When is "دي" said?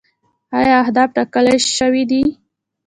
2.11-2.21